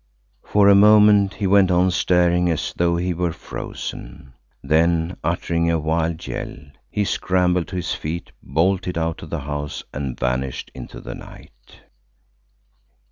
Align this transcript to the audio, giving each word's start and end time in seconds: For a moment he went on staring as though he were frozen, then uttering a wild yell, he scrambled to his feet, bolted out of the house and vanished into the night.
For 0.43 0.67
a 0.67 0.73
moment 0.73 1.35
he 1.35 1.45
went 1.45 1.69
on 1.69 1.91
staring 1.91 2.49
as 2.49 2.73
though 2.75 2.95
he 2.97 3.13
were 3.13 3.31
frozen, 3.31 4.33
then 4.63 5.15
uttering 5.23 5.69
a 5.69 5.77
wild 5.77 6.25
yell, 6.25 6.57
he 6.89 7.05
scrambled 7.05 7.67
to 7.67 7.75
his 7.75 7.93
feet, 7.93 8.31
bolted 8.41 8.97
out 8.97 9.21
of 9.21 9.29
the 9.29 9.41
house 9.41 9.83
and 9.93 10.19
vanished 10.19 10.71
into 10.73 11.01
the 11.01 11.13
night. 11.13 11.81